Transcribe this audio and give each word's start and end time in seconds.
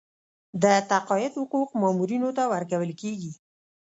د 0.63 0.65
تقاعد 0.91 1.33
حقوق 1.39 1.69
مامورینو 1.81 2.29
ته 2.37 2.43
ورکول 2.53 2.91
کیږي 3.01 3.31